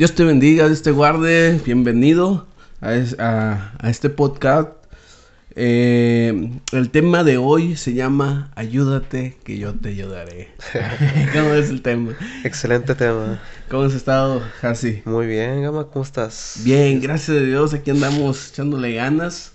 [0.00, 1.60] Dios te bendiga, Dios te guarde.
[1.66, 2.46] Bienvenido
[2.80, 4.70] a, es- a- a este podcast.
[5.56, 10.48] Eh, el tema de hoy se llama Ayúdate que yo te ayudaré.
[11.34, 12.14] ¿Cómo es el tema?
[12.44, 13.42] Excelente tema.
[13.68, 15.02] ¿Cómo has estado, Hasi?
[15.04, 16.60] Muy bien, Gama, ¿cómo estás?
[16.64, 17.74] Bien, gracias a Dios.
[17.74, 19.52] Aquí andamos echándole ganas.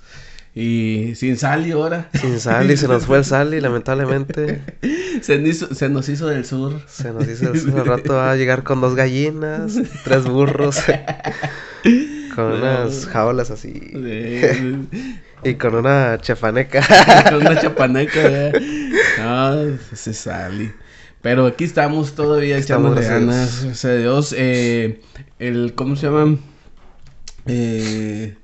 [0.57, 2.09] Y sin sal y ahora.
[2.13, 4.61] Sin Sally, se nos fue el Sally, lamentablemente.
[5.21, 6.81] Se, nos hizo- se nos hizo del sur.
[6.87, 10.77] Se nos hizo el al rato va a llegar con dos gallinas, tres burros,
[12.35, 12.55] con No.
[12.57, 13.73] unas jaulas así.
[15.43, 16.81] Y con una chafaneca.
[17.29, 18.21] con una chapaneca.
[18.21, 18.51] ya.
[19.19, 20.73] No, se sale.
[21.21, 24.33] Pero aquí estamos todavía Estamos, a ganas, gracias a Dios.
[24.37, 25.01] Eh,
[25.37, 26.37] el, ¿cómo se llama?
[27.45, 28.35] Eh,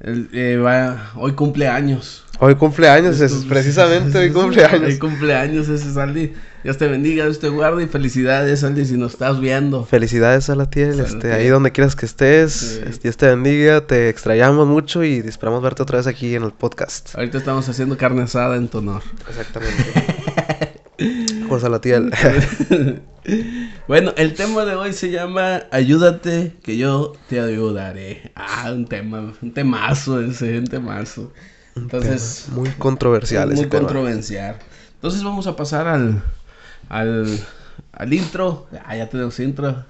[0.00, 2.24] el, eh, va, hoy cumpleaños.
[2.40, 4.98] Hoy cumpleaños, es precisamente hoy Hoy cumpleaños.
[4.98, 6.32] cumpleaños ese Saldi.
[6.64, 9.84] Dios te bendiga, Dios te guarde y felicidades, Saldi, si nos estás viendo.
[9.84, 12.52] Felicidades a la tía, este, ahí donde quieras que estés.
[12.52, 13.00] Sí.
[13.04, 17.14] Dios te bendiga, te extrañamos mucho y esperamos verte otra vez aquí en el podcast.
[17.14, 19.02] Ahorita estamos haciendo carne asada en tu honor.
[19.28, 20.32] Exactamente.
[21.54, 22.10] Por Salatiel.
[23.88, 28.32] Bueno, el tema de hoy se llama Ayúdate que yo te ayudaré.
[28.34, 31.32] Ah, un tema, un temazo ese, un temazo.
[31.76, 33.84] Entonces, Muy controversial muy ese tema.
[33.84, 34.56] controversial.
[34.96, 36.22] Entonces vamos a pasar al,
[36.88, 37.38] al,
[37.92, 38.66] al intro.
[38.84, 39.84] Ah, ya tenemos intro.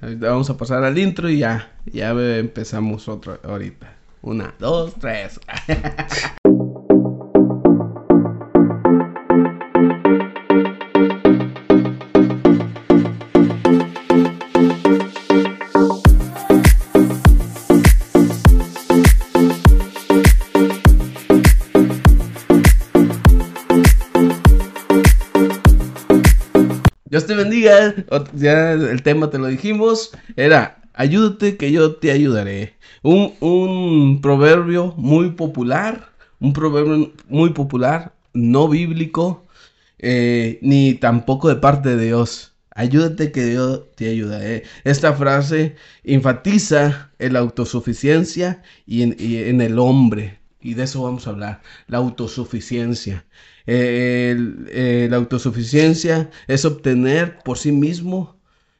[0.00, 3.92] Vamos a pasar al intro y ya, ya empezamos otro ahorita.
[4.22, 5.40] Una, dos, tres.
[27.62, 30.10] el tema te lo dijimos.
[30.36, 32.74] Era, ayúdate que yo te ayudaré.
[33.02, 36.10] Un, un proverbio muy popular.
[36.40, 39.46] Un proverbio muy popular, no bíblico,
[39.98, 42.52] eh, ni tampoco de parte de Dios.
[42.74, 44.64] Ayúdate que yo te ayudaré.
[44.82, 50.40] Esta frase enfatiza en la autosuficiencia y en, y en el hombre.
[50.60, 51.62] Y de eso vamos a hablar.
[51.86, 53.24] La autosuficiencia.
[53.66, 58.36] Eh, la autosuficiencia es obtener por sí mismo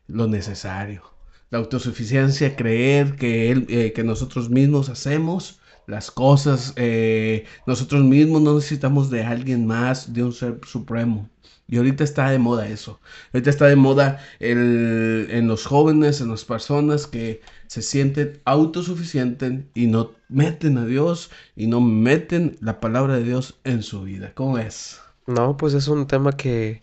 [0.06, 1.03] lo necesario.
[1.50, 8.43] La autosuficiencia, creer que, él, eh, que nosotros mismos hacemos las cosas, eh, nosotros mismos
[8.43, 11.28] no necesitamos de alguien más, de un ser supremo.
[11.67, 13.00] Y ahorita está de moda eso.
[13.33, 19.65] Ahorita está de moda el- en los jóvenes, en las personas que se sienten autosuficientes
[19.75, 24.33] y no meten a Dios y no meten la palabra de Dios en su vida.
[24.34, 25.01] ¿Cómo es?
[25.27, 26.81] No, pues es un tema que,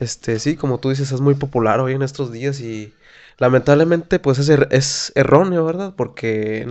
[0.00, 2.94] este, sí, como tú dices, es muy popular hoy en estos días y
[3.42, 5.94] lamentablemente, pues es, er- es erróneo, ¿verdad?
[5.96, 6.66] Porque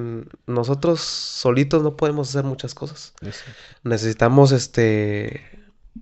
[0.48, 3.14] nosotros solitos no podemos hacer muchas cosas.
[3.84, 5.42] Necesitamos, este,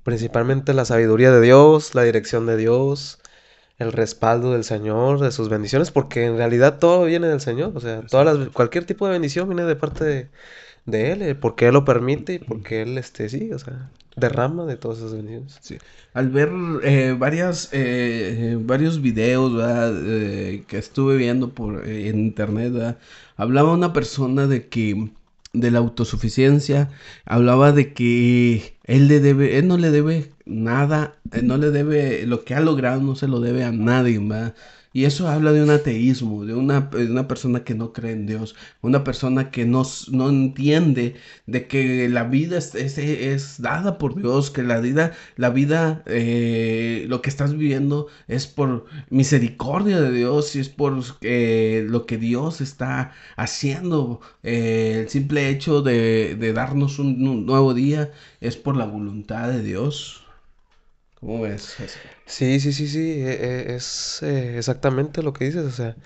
[0.03, 3.19] principalmente la sabiduría de Dios, la dirección de Dios,
[3.77, 7.79] el respaldo del Señor, de sus bendiciones, porque en realidad todo viene del Señor, o
[7.81, 10.31] sea, todas las, cualquier tipo de bendición viene de parte de,
[10.85, 14.65] de Él, eh, porque Él lo permite y porque Él, este, sí, o sea, derrama
[14.65, 15.57] de todas esas bendiciones.
[15.61, 15.77] Sí.
[16.13, 16.49] Al ver
[16.83, 19.53] eh, varias, eh, eh, varios videos.
[20.05, 22.97] Eh, que estuve viendo por, en internet, ¿verdad?
[23.37, 25.09] hablaba una persona de que
[25.53, 26.91] de la autosuficiencia,
[27.25, 32.25] hablaba de que él le debe, él no le debe nada, él no le debe,
[32.27, 34.55] lo que ha logrado no se lo debe a nadie, ¿verdad?
[34.91, 38.25] Y eso habla de un ateísmo, de una, de una persona que no cree en
[38.25, 43.97] Dios, una persona que no, no entiende de que la vida es, es, es dada
[43.99, 50.01] por Dios, que la vida, la vida, eh, lo que estás viviendo es por misericordia
[50.01, 54.21] de Dios y es por eh, lo que Dios está haciendo.
[54.43, 58.11] Eh, el simple hecho de, de darnos un nuevo día
[58.41, 60.28] es por la voluntad de Dios.
[62.25, 65.97] Sí, sí, sí, sí, e- e- es eh, exactamente lo que dices, o sea,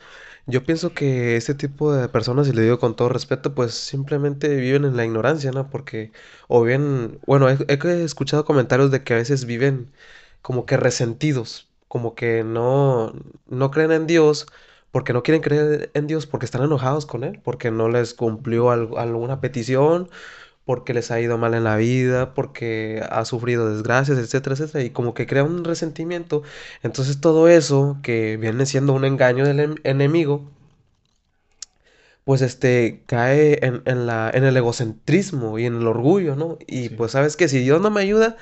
[0.45, 4.55] yo pienso que este tipo de personas, y le digo con todo respeto, pues simplemente
[4.55, 5.69] viven en la ignorancia, ¿no?
[5.69, 6.11] Porque,
[6.47, 9.91] o bien, bueno, he, he escuchado comentarios de que a veces viven
[10.41, 13.13] como que resentidos, como que no,
[13.47, 14.47] no creen en Dios,
[14.91, 18.69] porque no quieren creer en Dios, porque están enojados con Él, porque no les cumplió
[18.71, 20.09] algo- alguna petición,
[20.65, 24.91] porque les ha ido mal en la vida, porque ha sufrido desgracias, etcétera, etcétera, y
[24.91, 26.43] como que crea un resentimiento.
[26.83, 30.49] Entonces todo eso, que viene siendo un engaño del em- enemigo,
[32.23, 36.57] pues este cae en, en la, en el egocentrismo y en el orgullo, ¿no?
[36.67, 36.95] Y Sí.
[36.95, 38.37] pues sabes que si Dios no me ayuda,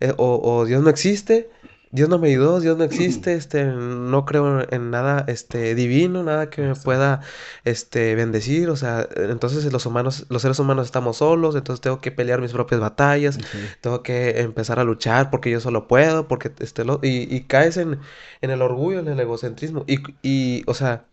[0.00, 1.50] eh, o, o Dios no existe,
[1.92, 6.50] Dios no me ayudó, Dios no existe, este, no creo en nada, este, divino, nada
[6.50, 7.20] que me pueda,
[7.64, 12.12] este, bendecir, o sea, entonces los humanos, los seres humanos estamos solos, entonces tengo que
[12.12, 13.38] pelear mis propias batallas,
[13.80, 17.76] tengo que empezar a luchar porque yo solo puedo, porque, este, lo, y, y caes
[17.76, 17.98] en,
[18.40, 21.04] en el orgullo, en el egocentrismo, y, y, o sea,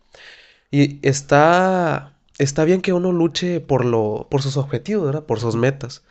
[0.70, 5.24] y está, está bien que uno luche por lo, por sus objetivos, ¿verdad?
[5.24, 6.02] Por sus metas.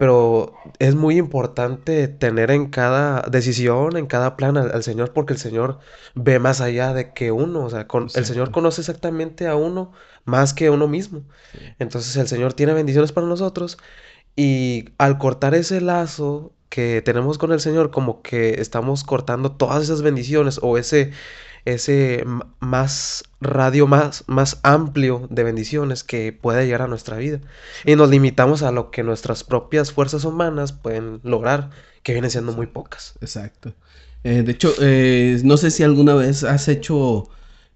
[0.00, 5.38] Pero es muy importante tener en cada decisión, en cada plan al, Señor, porque el
[5.38, 5.78] Señor
[6.14, 7.66] ve más allá de que uno.
[7.66, 9.92] O sea, con, el Señor conoce exactamente a uno
[10.24, 11.24] más que a uno mismo.
[11.78, 13.76] Entonces el Señor tiene bendiciones para nosotros
[14.36, 19.82] y al cortar ese lazo que tenemos con el Señor, como que estamos cortando todas
[19.82, 21.12] esas bendiciones o ese,
[21.64, 22.24] ese
[22.60, 27.40] más radio más, más amplio de bendiciones que puede llegar a nuestra vida.
[27.84, 31.70] Y nos limitamos a lo que nuestras propias fuerzas humanas pueden lograr,
[32.02, 33.14] que vienen siendo muy pocas.
[33.20, 33.74] Exacto.
[34.24, 37.28] Eh, de hecho, eh, no sé si alguna vez has hecho,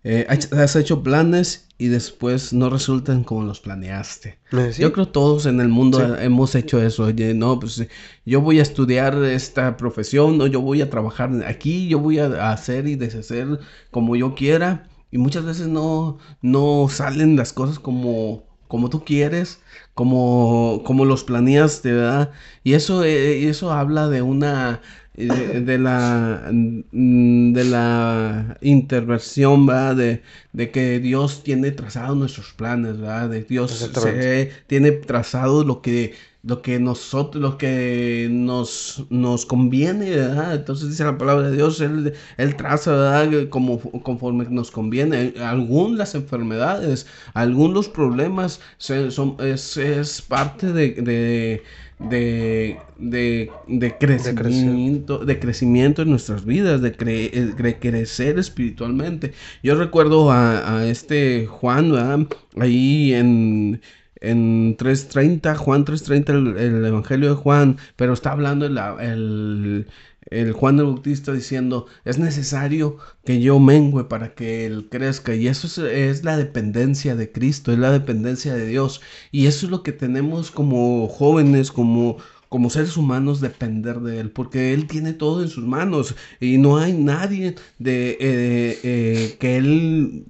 [0.05, 4.39] eh, has hecho planes y después no resultan como los planeaste.
[4.77, 7.05] Yo creo todos en el mundo hemos hecho eso.
[7.05, 7.87] Oye, no, pues
[8.27, 12.53] yo voy a estudiar esta profesión, no, yo voy a trabajar aquí, yo voy a
[12.53, 13.59] hacer y deshacer
[13.91, 14.89] como yo quiera.
[15.11, 19.61] Y muchas veces no, no salen las cosas como, como tú quieres,
[19.95, 22.33] como, como los planeaste, ¿verdad?
[22.63, 24.81] Y eso, eh, eso habla de una
[25.15, 29.97] de, la, mm, de la intervención, ¿verdad?
[29.97, 30.23] De,
[30.53, 33.29] de, que Dios tiene trazado nuestros planes, ¿verdad?
[33.31, 40.11] De Dios se, tiene trazado lo que, lo que nosotros, lo que nos, nos conviene,
[40.11, 40.57] ¿verdad?
[40.57, 43.49] Entonces dice la palabra de Dios, Él, él traza, ¿verdad?
[43.51, 45.35] Como, conforme nos conviene.
[45.41, 51.63] Algunas enfermedades, algunos problemas son, es, es parte de de,
[51.99, 59.33] de, de crecimiento, de, crecimiento en nuestras vidas, de, de, crecer espiritualmente.
[59.63, 63.81] Yo recuerdo a, este Juan, ahí en,
[64.21, 69.87] en 3.30, Juan 3.30, el, el, Evangelio de Juan, pero está hablando el,
[70.31, 75.35] el Juan el Bautista diciendo, es necesario que yo mengüe para que él crezca.
[75.35, 79.01] Y eso es, la dependencia de Cristo, es la dependencia de Dios.
[79.33, 82.19] Y eso es lo que tenemos como jóvenes, como,
[82.49, 86.79] como seres humanos, depender de Él, porque Él tiene todo en sus manos y no
[86.79, 90.25] hay nadie de eh, eh, que Él...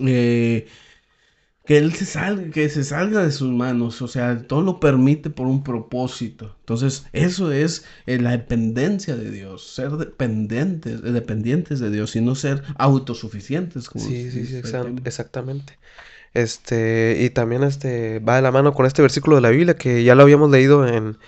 [0.00, 0.66] Eh,
[1.68, 5.28] que él se salga, que se salga de sus manos, o sea, todo lo permite
[5.28, 6.56] por un propósito.
[6.60, 12.22] Entonces, eso es eh, la dependencia de Dios, ser dependientes, eh, dependientes de Dios y
[12.22, 13.90] no ser autosuficientes.
[13.90, 14.56] Como sí, sí, sí,
[15.04, 15.78] exactamente.
[16.32, 20.04] Este, y también este va de la mano con este versículo de la Biblia que
[20.04, 21.18] ya lo habíamos leído en,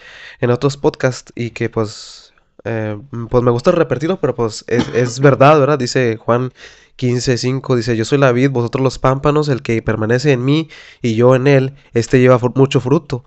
[0.40, 2.29] en otros podcasts y que pues,
[2.70, 5.78] eh, pues me gusta repetirlo, pero pues es, es verdad, ¿verdad?
[5.78, 6.52] Dice Juan
[6.96, 10.68] 15.5 dice, yo soy la vid, vosotros los pámpanos, el que permanece en mí
[11.02, 13.24] y yo en él, este lleva mucho fruto,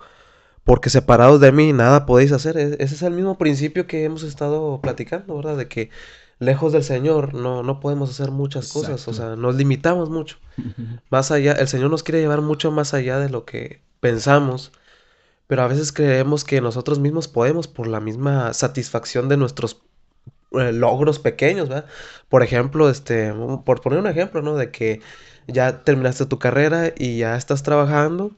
[0.64, 2.58] porque separados de mí nada podéis hacer.
[2.58, 5.58] E-, ese es el mismo principio que hemos estado platicando, ¿verdad?
[5.58, 5.90] De que
[6.40, 10.38] lejos del Señor no, no podemos hacer muchas cosas, o sea, nos limitamos mucho.
[11.10, 14.72] Más allá, el Señor nos quiere llevar mucho más allá de lo que pensamos,
[15.54, 19.84] pero a veces creemos que nosotros mismos podemos por la misma satisfacción de nuestros
[20.54, 21.86] eh, logros pequeños, ¿verdad?
[22.28, 23.32] Por ejemplo, este,
[23.64, 24.56] por poner un ejemplo, ¿no?
[24.56, 25.02] De que
[25.46, 28.32] ya terminaste tu carrera y ya estás trabajando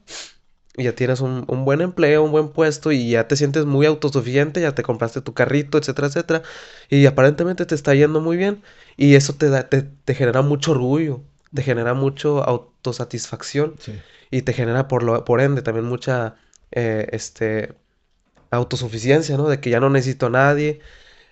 [0.76, 4.60] y ya tienes un, buen empleo, un buen puesto y ya te sientes muy autosuficiente,
[4.60, 6.42] ya te compraste tu carrito, etcétera, etcétera,
[6.90, 8.62] y aparentemente te está yendo muy bien
[8.98, 11.22] y eso te, da, te, genera mucho orgullo,
[11.54, 13.76] te genera mucho autosatisfacción
[14.30, 16.36] y te genera por, lo, por ende también mucha
[16.72, 17.74] eh, este,
[18.50, 19.48] autosuficiencia, ¿no?
[19.48, 20.80] De que ya no necesito a nadie,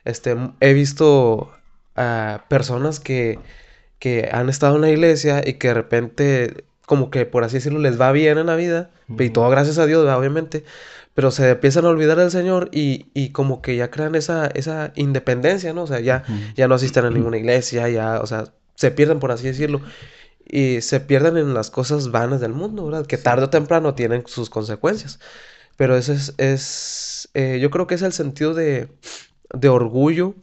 [0.05, 1.53] este, he visto
[1.97, 3.39] a personas que,
[3.99, 7.79] que han estado en la iglesia y que de repente, como que por así decirlo,
[7.79, 10.65] les va bien en la vida, y todo gracias a Dios, obviamente,
[11.15, 14.93] pero se empiezan a olvidar del Señor y, y como que ya crean esa, esa
[14.97, 15.85] independencia, ¿no?
[15.85, 16.25] O sea, ya,
[16.57, 19.81] ya no asisten a ninguna iglesia, ya, o sea, se pierden, por así decirlo,
[20.47, 23.07] y se pierden en las cosas vanas del mundo, ¿verdad?
[23.07, 25.19] Que tarde o temprano tienen sus consecuencias.
[25.77, 28.89] Pero eso es, es eh, yo creo que es el sentido de,
[29.53, 30.35] de orgullo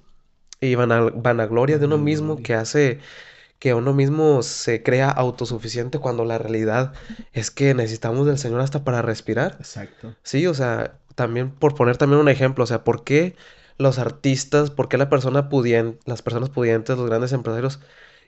[0.59, 2.99] y vanagloria de uno mismo que hace
[3.57, 6.93] que uno mismo se crea autosuficiente cuando la realidad
[7.31, 9.57] es que necesitamos del Señor hasta para respirar.
[9.59, 10.15] Exacto.
[10.23, 13.35] Sí, o sea, también por poner también un ejemplo, o sea, ¿por qué
[13.77, 17.79] los artistas, por qué la persona pudiente, las personas pudientes, los grandes empresarios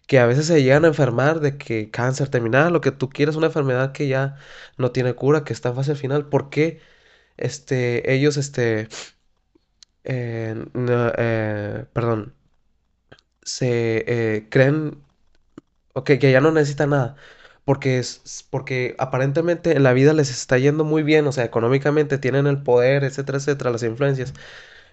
[0.07, 3.35] que a veces se llegan a enfermar de que cáncer terminal, lo que tú quieras,
[3.35, 4.37] una enfermedad que ya
[4.77, 6.81] no tiene cura, que está en fase final, ¿por qué
[7.37, 8.89] este, ellos este,
[10.03, 10.65] eh,
[11.17, 12.35] eh, perdón,
[13.43, 15.03] se eh, creen
[15.93, 17.15] okay, que ya no necesitan nada.
[17.65, 22.17] Porque, es, porque aparentemente en la vida les está yendo muy bien, o sea, económicamente
[22.17, 24.33] tienen el poder, etcétera, etcétera, las influencias.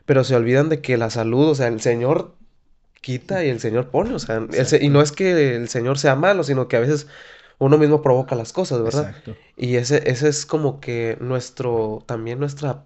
[0.06, 2.36] Pero se olvidan de que la salud, o sea, el Señor
[3.00, 6.16] quita y el Señor pone, o sea, el y no es que el Señor sea
[6.16, 7.08] malo, sino que a veces
[7.58, 9.10] uno mismo provoca las cosas, ¿verdad?
[9.12, 9.36] Exacto.
[9.56, 12.84] Y ese, ese es como que nuestro, también nuestra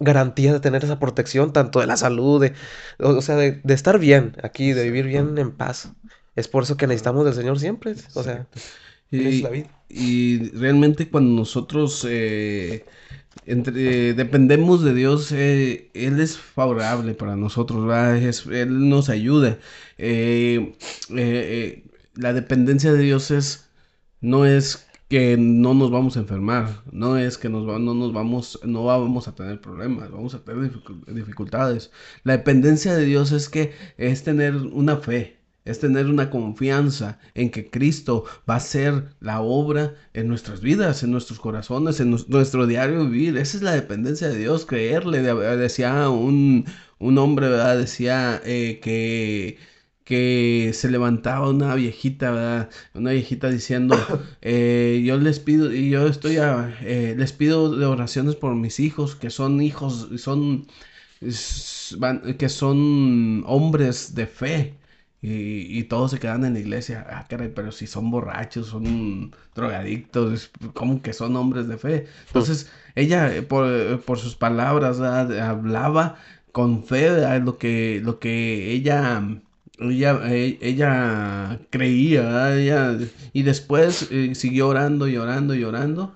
[0.00, 2.54] garantía de tener esa protección, tanto de la salud, de,
[2.98, 5.92] o, o sea, de, de estar bien aquí, de vivir bien en paz.
[6.36, 8.48] Es por eso que necesitamos del Señor siempre, o sea,
[9.12, 9.70] Él es la Y, vida.
[9.88, 12.86] y realmente cuando nosotros eh,
[13.46, 17.86] entre, dependemos de Dios, eh, Él es favorable para nosotros,
[18.50, 19.58] Él nos ayuda.
[19.98, 20.76] Eh,
[21.16, 23.70] eh, la dependencia de Dios es,
[24.20, 28.60] no es que no nos vamos a enfermar, no es que nos no nos vamos,
[28.64, 31.90] no vamos a tener problemas, vamos a tener dificu- dificultades.
[32.24, 35.37] La dependencia de Dios es que es tener una fe.
[35.68, 41.02] Es tener una confianza en que Cristo va a hacer la obra en nuestras vidas,
[41.02, 43.36] en nuestros corazones, en nuestro diario vivir.
[43.36, 45.22] Esa es la dependencia de Dios, creerle.
[45.22, 46.64] De- decía un,
[46.98, 47.76] un hombre, ¿verdad?
[47.78, 49.58] Decía eh, que,
[50.04, 52.70] que se levantaba una viejita, ¿verdad?
[52.94, 54.06] Una viejita diciendo,
[54.42, 58.80] eh, yo les pido, y yo estoy, a- eh, les pido de oraciones por mis
[58.80, 60.66] hijos, que son hijos, son,
[62.38, 64.74] que son hombres de fe.
[65.20, 67.04] Y, y todos se quedan en la iglesia.
[67.10, 72.06] Ah, caray, pero si son borrachos, son drogadictos, ¿cómo que son hombres de fe?
[72.26, 76.16] Entonces, ella, eh, por, eh, por sus palabras, hablaba
[76.52, 77.42] con fe, ¿verdad?
[77.42, 79.22] Lo que, lo que ella,
[79.80, 82.54] ella, eh, ella creía.
[82.56, 82.96] Ella-
[83.32, 86.14] y después siguió orando y orando y orando.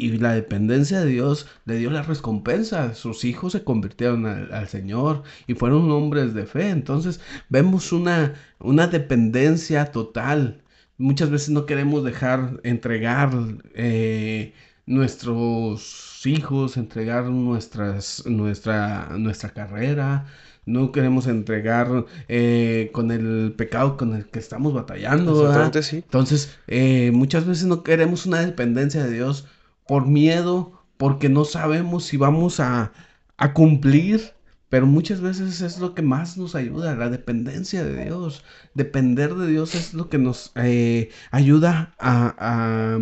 [0.00, 2.94] Y la dependencia de Dios le dio la recompensa.
[2.94, 6.70] Sus hijos se convirtieron al, al Señor y fueron hombres de fe.
[6.70, 10.62] Entonces vemos una, una dependencia total.
[10.96, 13.30] Muchas veces no queremos dejar entregar
[13.74, 14.52] eh,
[14.86, 20.26] nuestros hijos, entregar nuestras, nuestra, nuestra carrera.
[20.66, 25.50] No queremos entregar eh, con el pecado con el que estamos batallando.
[25.92, 29.46] Entonces, eh, muchas veces no queremos una dependencia de Dios
[29.90, 32.92] por miedo, porque no sabemos si vamos a,
[33.36, 34.34] a cumplir,
[34.68, 38.44] pero muchas veces es lo que más nos ayuda, la dependencia de Dios.
[38.74, 43.00] Depender de Dios es lo que nos eh, ayuda a, a,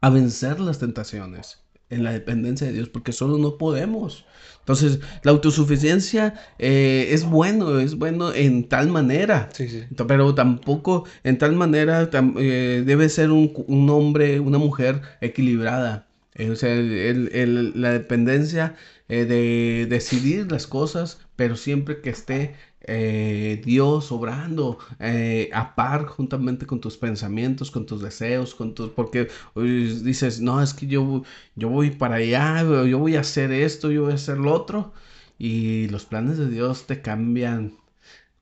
[0.00, 4.24] a vencer las tentaciones en la dependencia de Dios, porque solo no podemos.
[4.60, 9.84] Entonces, la autosuficiencia eh, es bueno, es bueno en tal manera, Sí, sí.
[9.94, 15.02] Ento- Pero tampoco en tal manera tam- eh, debe ser un, un hombre, una mujer
[15.20, 16.08] equilibrada.
[16.34, 18.74] Eh, o sea, el- el- la dependencia
[19.08, 22.54] de decidir las cosas, pero siempre que esté
[22.86, 28.90] eh, Dios obrando eh, a par juntamente con tus pensamientos, con tus deseos, con tus...
[28.90, 31.22] Porque uy, dices, no, es que yo,
[31.54, 34.92] yo voy para allá, yo voy a hacer esto, yo voy a hacer lo otro.
[35.38, 37.74] Y los planes de Dios te cambian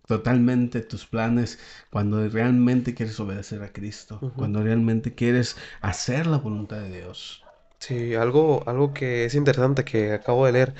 [0.06, 1.58] totalmente tus planes
[1.90, 7.42] cuando realmente quieres obedecer a Cristo, cuando realmente quieres hacer la voluntad de Dios.
[7.78, 10.74] Sí, algo, algo que es interesante que acabo de leer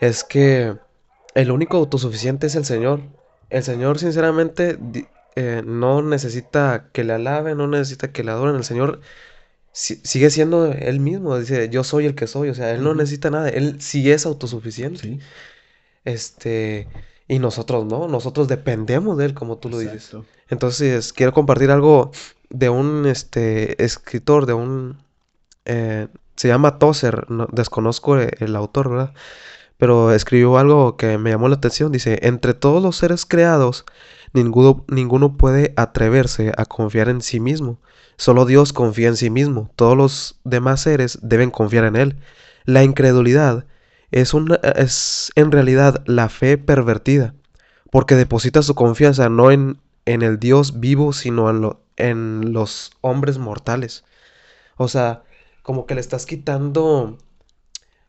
[0.00, 0.76] es que
[1.36, 3.00] el único autosuficiente es el Señor.
[3.50, 4.78] El Señor, sinceramente,
[5.36, 8.56] eh, no necesita que le alaben, no necesita que le adoren.
[8.56, 9.00] El Señor
[9.72, 11.38] si- sigue siendo Él mismo.
[11.38, 12.50] Dice, yo soy el que soy.
[12.50, 13.48] O sea, Él no necesita nada.
[13.50, 15.00] Él sí es autosuficiente.
[15.00, 15.20] Sí,
[16.04, 16.88] Este,
[17.28, 18.08] y nosotros no.
[18.08, 20.16] Nosotros dependemos de Él, como tú lo dices.
[20.48, 22.12] Entonces, quiero compartir algo
[22.50, 24.98] de un este, escritor, de un...
[25.66, 29.14] eh, se llama Tozer, no- desconozco e- el autor, ¿verdad?
[29.78, 31.92] Pero escribió algo que me llamó la atención.
[31.92, 33.84] Dice, entre todos los seres creados,
[34.32, 37.78] ninguno, ninguno puede atreverse a confiar en sí mismo.
[38.16, 39.70] Solo Dios confía en sí mismo.
[39.76, 42.16] Todos los demás seres deben confiar en Él.
[42.64, 43.66] La incredulidad
[44.10, 44.32] es,
[44.76, 47.34] es en realidad la fe pervertida,
[47.90, 53.38] porque deposita su confianza no en, en el Dios vivo, sino en, en los hombres
[53.38, 54.04] mortales.
[54.76, 55.22] O sea,
[55.62, 57.18] como que le estás quitando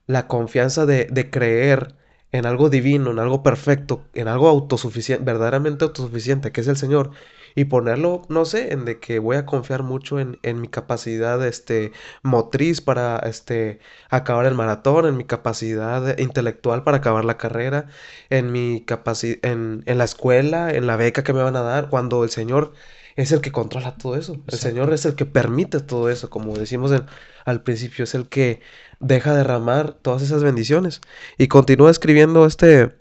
[0.07, 1.95] la confianza de, de creer
[2.31, 7.11] en algo divino, en algo perfecto, en algo autosuficiente, verdaderamente autosuficiente, que es el Señor,
[7.55, 11.45] y ponerlo, no sé, en de que voy a confiar mucho en, en mi capacidad,
[11.45, 17.87] este, motriz para, este, acabar el maratón, en mi capacidad intelectual para acabar la carrera,
[18.29, 21.89] en mi capacidad, en, en la escuela, en la beca que me van a dar,
[21.89, 22.73] cuando el Señor
[23.15, 24.43] es el que controla todo eso.
[24.47, 24.59] El Exacto.
[24.59, 27.05] Señor es el que permite todo eso, como decimos en-
[27.47, 28.59] al principio, es el que
[28.99, 30.99] deja derramar todas esas bendiciones.
[31.37, 32.93] Y continúa escribiendo este,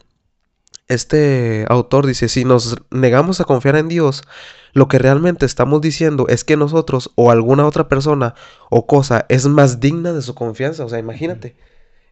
[0.87, 4.23] este autor dice, si nos negamos a confiar en Dios,
[4.71, 8.35] lo que realmente estamos diciendo es que nosotros o alguna otra persona
[8.69, 10.85] o cosa es más digna de su confianza.
[10.85, 11.57] O sea, imagínate,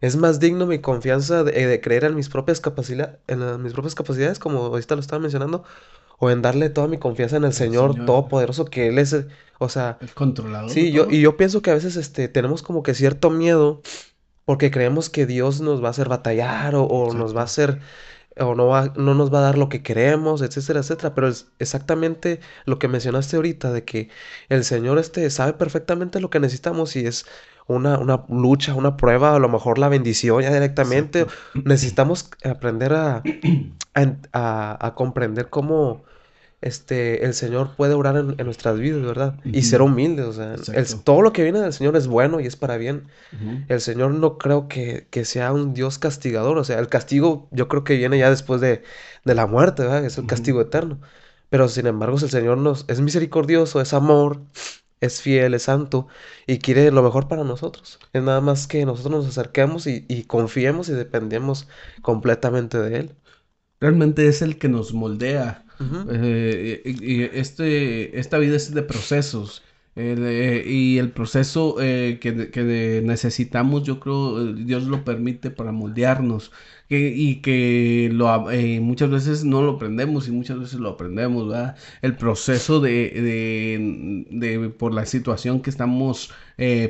[0.02, 4.40] es más digno mi confianza de, creer en mis propias capacidades, en mis propias capacidades,
[4.40, 5.64] como ahorita lo estaba mencionando,
[6.20, 9.16] o en darle toda mi confianza en el, Señor, Todopoderoso, que Él es,
[9.60, 9.98] o sea...
[10.02, 10.70] El controlador.
[10.70, 13.82] Sí, yo, y yo pienso que a veces este, tenemos como que cierto miedo
[14.46, 17.80] porque creemos que Dios nos va a hacer batallar o, nos va a hacer
[18.38, 21.16] o no, va, no nos va a dar lo que queremos, etcétera, etcétera.
[21.16, 24.10] Pero es exactamente lo que mencionaste ahorita, de que
[24.50, 27.26] el Señor este sabe perfectamente lo que necesitamos y es
[27.68, 31.26] una, una lucha, una prueba, a lo mejor la bendición ya directamente.
[31.54, 33.24] Necesitamos aprender a,
[34.34, 36.04] a, a comprender cómo
[36.66, 39.36] este, el Señor puede orar en, nuestras vidas, ¿verdad?
[39.44, 40.56] Y ser humildes, o sea,
[41.04, 43.04] todo lo que viene del Señor es bueno y es para bien.
[43.68, 47.84] El Señor no creo que, sea un Dios castigador, o sea, el castigo yo creo
[47.84, 48.82] que viene ya después de,
[49.26, 50.06] la muerte, ¿verdad?
[50.06, 51.00] Es el castigo eterno.
[51.50, 54.42] Pero sin embargo, el Señor nos, es misericordioso, es amor,
[55.02, 56.08] es fiel, es santo
[56.48, 58.00] y quiere lo mejor para nosotros.
[58.14, 61.68] Es nada más que nosotros nos acerquemos y, y confiemos y dependemos
[62.02, 63.16] completamente de Él.
[63.80, 65.66] Realmente es el que nos moldea
[66.10, 69.64] eh, y, este, esta vida es de procesos.
[69.96, 76.52] Y el proceso eh, que, necesitamos, yo creo, Dios lo permite para moldearnos.
[76.90, 81.78] y que lo, eh, muchas veces no lo aprendemos y muchas veces lo aprendemos, ¿verdad?
[82.02, 86.32] El proceso de, de, por la situación que estamos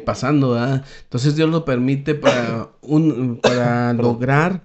[0.05, 0.85] pasando, ¿verdad?
[1.03, 4.63] Entonces Dios lo permite para, un, para lograr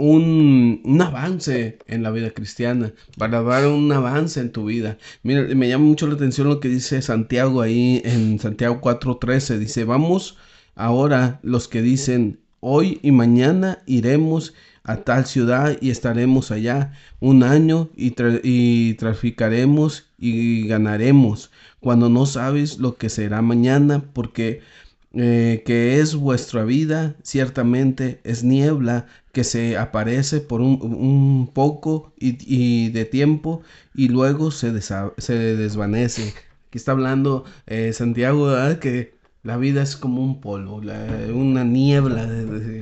[0.00, 4.96] un, avance en la vida cristiana, para dar un avance en tu vida.
[5.22, 9.58] Mira, me llama mucho la atención lo que dice Santiago ahí en Santiago 4:13.
[9.58, 10.38] Dice, vamos
[10.74, 14.54] ahora los que dicen, hoy y mañana iremos
[14.84, 22.24] a tal ciudad y estaremos allá un año y, y traficaremos y ganaremos, cuando no
[22.26, 24.62] sabes lo que será mañana, porque
[25.12, 32.90] eh, que es vuestra vida, ciertamente es niebla que se aparece por un, poco y,
[32.90, 33.62] de tiempo
[33.94, 36.34] y luego se, se desvanece.
[36.68, 38.48] Aquí está hablando eh, Santiago,
[38.80, 40.82] que la vida es como un polvo,
[41.32, 42.28] una niebla,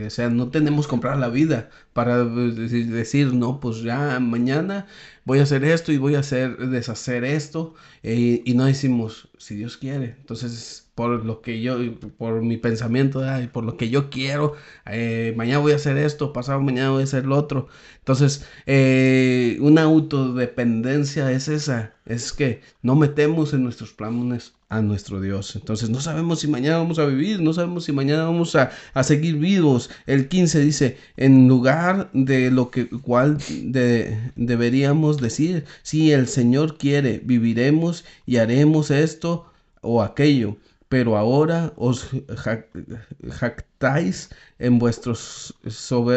[0.07, 4.87] o sea, no tenemos que comprar la vida para decir, no, pues ya mañana
[5.25, 9.55] voy a hacer esto y voy a hacer, deshacer esto, eh, y no decimos, si
[9.55, 10.17] Dios quiere.
[10.19, 11.79] Entonces, por lo que yo,
[12.17, 16.61] por mi pensamiento, por lo que yo quiero, eh, mañana voy a hacer esto, pasado
[16.61, 17.69] mañana voy a hacer lo otro.
[18.01, 25.21] Entonces, eh, una autodependencia es esa, es que no metemos en nuestros planes a nuestro
[25.21, 25.55] Dios.
[25.55, 28.73] Entonces, no sabemos si mañana vamos a vivir, no sabemos si mañana vamos a,
[29.05, 29.91] seguir vivos.
[30.07, 33.39] El 15 dice, en lugar de lo que cual
[34.35, 39.47] deberíamos decir, si el Señor quiere, viviremos y haremos esto
[39.81, 40.57] o aquello
[40.89, 42.09] pero ahora os
[43.31, 45.55] jactáis en, vuestros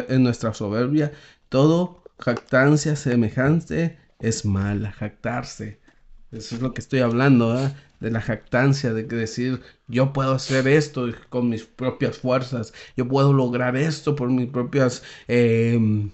[0.10, 1.12] en nuestra soberbia.
[1.50, 5.80] Todo jactancia semejante es mala, jactarse.
[6.32, 7.54] Eso es lo que estoy hablando,
[8.02, 13.32] de la jactancia, de decir, yo puedo hacer esto con mis propias fuerzas, yo puedo
[13.32, 16.10] lograr esto por mis propias em,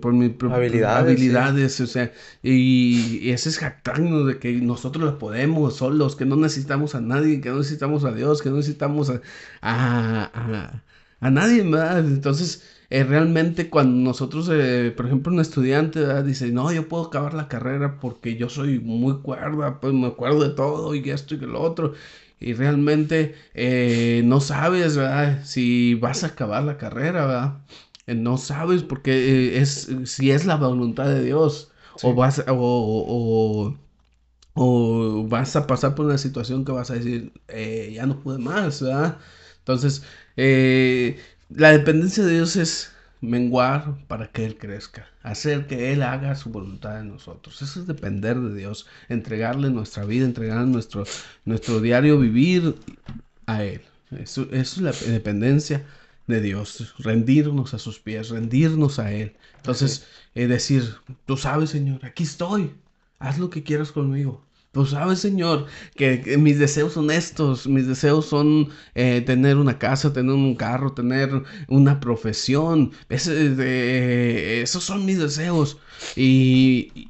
[0.00, 5.76] por mis habilidades, habilidades o sea, y, ese es jactarnos de que nosotros lo podemos
[5.76, 9.20] solos, que no necesitamos a nadie, que no necesitamos a Dios, que no necesitamos a,
[9.60, 10.82] a,
[11.20, 11.98] a, nadie más.
[11.98, 17.34] Entonces, eh, realmente cuando nosotros, eh, por ejemplo, un estudiante dice, no, yo puedo acabar
[17.34, 21.38] la carrera porque yo soy muy cuerda, pues me acuerdo de todo y esto y
[21.38, 21.92] lo otro.
[22.40, 25.44] Y realmente eh, no sabes, ¿verdad?
[25.44, 27.58] Si vas a acabar la carrera, ¿verdad?
[28.08, 31.70] Eh, no sabes porque eh, es si es la voluntad de Dios
[32.02, 33.74] o vas o,
[34.54, 38.38] o, vas a pasar por una situación que vas a decir eh, ya no pude
[38.38, 39.18] más ¿verdad?
[39.58, 40.02] entonces
[40.36, 46.50] la dependencia de Dios es menguar para que Él crezca, hacer que Él haga su
[46.50, 47.60] voluntad en nosotros.
[47.62, 51.04] Eso es depender de Dios, entregarle nuestra vida, entregarle nuestro,
[51.44, 52.76] nuestro diario vivir
[53.46, 53.82] a Él.
[54.12, 55.84] Eso, eso es la dependencia
[56.28, 59.36] de Dios, rendirnos a sus pies, rendirnos a Él.
[59.56, 62.74] Entonces, eh, decir, tú sabes, Señor, aquí estoy,
[63.18, 64.47] haz lo que quieras conmigo.
[64.78, 70.12] Tú sabes, Señor, que, mis deseos son estos, mis deseos son eh, tener una casa,
[70.12, 72.92] tener un carro, tener una profesión.
[73.08, 75.78] esos son mis deseos.
[76.14, 77.08] Y,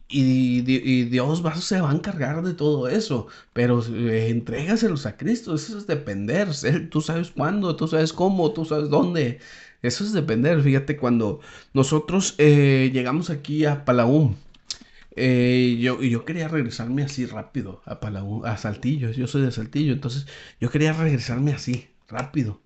[1.10, 3.26] Dios va, se va a encargar de todo eso.
[3.52, 4.42] Pero eh,
[5.04, 6.48] a Cristo, eso es depender.
[6.88, 9.40] tú sabes cuándo, tú sabes cómo, tú sabes dónde.
[9.82, 10.62] Eso es depender.
[10.62, 11.40] Fíjate, cuando
[11.74, 14.38] nosotros eh, llegamos aquí a Palaún,
[15.18, 19.10] eh, yo, yo quería regresarme así rápido a Palaún, a Saltillo.
[19.10, 20.26] Yo soy de Saltillo, entonces
[20.60, 22.60] yo quería regresarme así, rápido.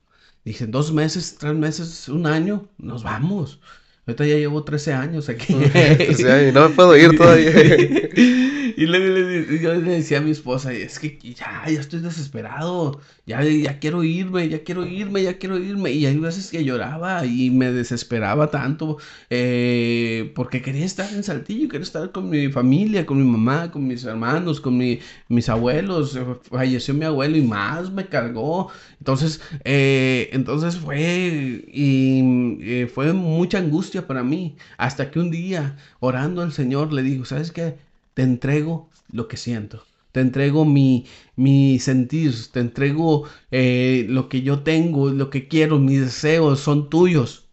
[0.45, 3.61] Dije, dos meses, tres meses, un año, nos vamos.
[4.05, 5.53] Ahorita ya llevo 13 años aquí.
[5.55, 7.53] y no me puedo ir todavía.
[8.77, 13.45] y luego yo le decía a mi esposa, es que ya, ya estoy desesperado, ya,
[13.45, 15.93] ya quiero irme, ya quiero irme, ya quiero irme.
[15.93, 18.99] Y hay veces que lloraba y me desesperaba tanto
[19.31, 23.87] eh, porque quería estar en Saltillo, quería estar con mi familia, con mi mamá, con
[23.87, 26.19] mis hermanos, con mi, mis abuelos.
[26.51, 28.73] Falleció mi abuelo y más me cargó.
[28.99, 34.57] Entonces, eh, entonces fue, y eh, fue mucha angustia para mí.
[34.79, 37.79] Hasta que un día, orando al Señor, le digo, ¿sabes qué?
[38.15, 39.85] Te entrego lo que siento.
[40.13, 45.79] Te entrego mi, mi sentir, te entrego eh, lo que yo tengo, lo que quiero,
[45.79, 47.49] mis deseos son tuyos.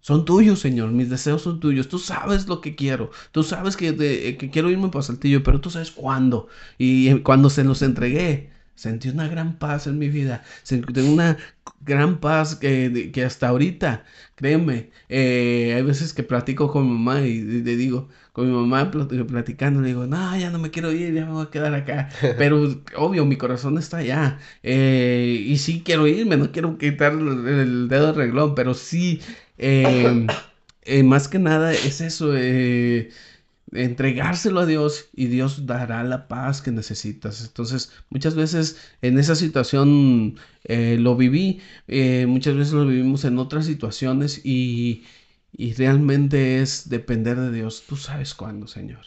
[0.00, 1.88] Son tuyos, Señor, mis deseos son tuyos.
[1.88, 3.10] Tú sabes lo que quiero.
[3.32, 3.96] Tú sabes que,
[4.38, 6.48] que quiero irme para Saltillo, pero tú sabes cuándo.
[6.78, 10.42] Y cuando se los entregué, Sentí una gran paz en mi vida.
[10.62, 11.36] Sentí una
[11.84, 14.04] gran paz que, que hasta ahorita,
[14.34, 18.90] créeme, eh, hay veces que platico con mi mamá y, le digo, con mi mamá
[18.90, 22.08] platicando, le digo, no, ya no me quiero ir, ya me voy a quedar acá.
[22.38, 24.38] Pero obvio, mi corazón está allá.
[24.62, 29.20] Eh, y sí quiero irme, no quiero quitar el, dedo del reglón, pero sí,
[29.58, 30.26] eh,
[31.04, 32.32] más que nada es eso
[33.72, 37.44] entregárselo a Dios y Dios dará la paz que necesitas.
[37.44, 43.38] Entonces, muchas veces en esa situación eh, lo viví, eh, muchas veces lo vivimos en
[43.38, 45.04] otras situaciones y,
[45.76, 47.84] realmente es depender de Dios.
[47.86, 49.00] Tú sabes cuándo, Señor.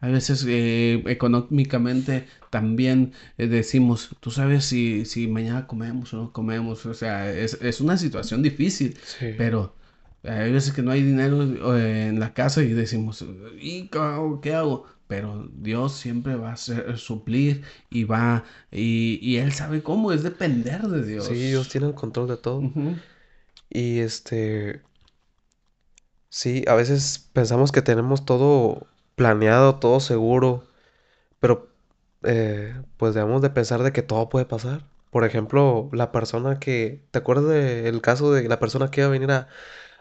[0.00, 6.86] A veces eh, económicamente también decimos, tú sabes si, si mañana comemos o no comemos.
[6.86, 8.96] O sea, es, es una situación difícil,
[9.38, 9.74] pero
[10.24, 11.42] hay veces que no hay dinero
[11.76, 13.24] eh, en la casa y decimos,
[13.58, 14.86] ¿y qué hago?
[15.08, 20.82] Pero Dios siempre va a ser, suplir y va, y, Él sabe cómo, es depender
[20.82, 21.26] de Dios.
[21.26, 22.62] Sí, Dios tiene el control de todo.
[23.68, 24.80] Y este,
[26.28, 30.66] sí, a veces pensamos que tenemos todo planeado, todo seguro,
[31.40, 31.68] pero
[32.22, 34.84] eh, pues debemos de pensar de que todo puede pasar.
[35.10, 39.10] Por ejemplo, la persona que, ¿te acuerdas del caso de la persona que iba a
[39.10, 39.48] venir a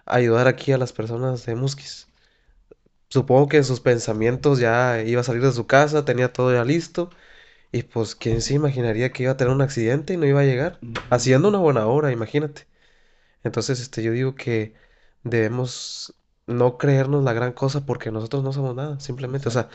[0.05, 2.07] ayudar aquí a las personas de Musquis.
[3.09, 6.63] Supongo que en sus pensamientos ya iba a salir de su casa, tenía todo ya
[6.63, 7.09] listo.
[7.71, 10.45] Y pues, ¿quién se imaginaría que iba a tener un accidente y no iba a
[10.45, 10.79] llegar?
[11.09, 12.67] Haciendo una buena obra, imagínate.
[13.43, 14.75] Entonces, este, yo digo que
[15.23, 16.15] debemos
[16.47, 19.47] no creernos la gran cosa porque nosotros no somos nada, simplemente.
[19.49, 19.69] O sea,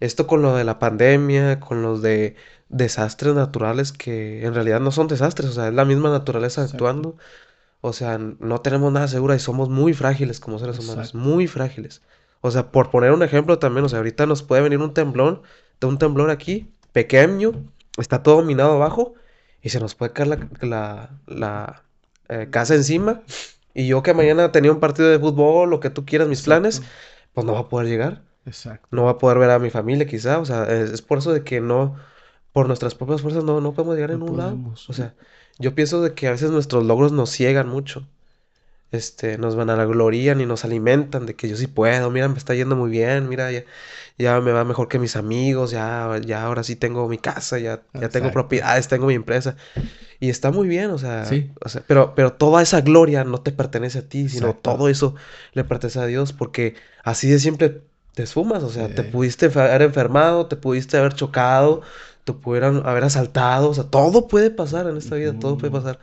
[0.00, 2.36] esto con lo de la pandemia, con los de
[2.68, 7.16] desastres naturales que en realidad no son desastres, o sea, es la misma naturaleza actuando.
[7.80, 12.02] O sea, no tenemos nada segura y somos muy frágiles como seres humanos, muy frágiles.
[12.40, 15.42] O sea, por poner un ejemplo también, o sea, ahorita nos puede venir un temblón,
[15.80, 17.52] de un temblor aquí, pequeño,
[17.98, 19.14] está todo minado abajo
[19.62, 21.82] y se nos puede caer la, la,
[22.28, 23.22] eh, casa encima.
[23.74, 26.82] Y yo que mañana tenía un partido de fútbol, lo que tú quieras, mis planes,
[27.32, 28.22] pues no va a poder llegar.
[28.44, 28.88] Exacto.
[28.90, 31.44] No va a poder ver a mi familia quizá, o sea, es, por eso de
[31.44, 31.96] que no,
[32.52, 34.58] por nuestras propias fuerzas no, no podemos llegar en un lado.
[34.88, 35.14] O sea,
[35.58, 38.06] yo pienso de que a veces nuestros logros nos ciegan mucho.
[38.90, 42.26] Este, nos van a la gloria y nos alimentan de que yo sí puedo, mira,
[42.28, 46.44] me está yendo muy bien, mira, ya, me va mejor que mis amigos, ya, ya
[46.44, 49.56] ahora sí tengo mi casa, ya, ya tengo propiedades, tengo mi empresa.
[50.20, 51.28] Y está muy bien, o sea,
[51.86, 55.14] pero, pero toda esa gloria no te pertenece a ti, sino todo eso
[55.52, 57.82] le pertenece a Dios, porque así de siempre
[58.14, 61.82] te esfumas, o sea, te pudiste haber enfermado, te pudiste haber chocado,
[62.36, 65.98] pudieran haber asaltado, o sea, todo puede pasar en esta vida, todo puede pasar.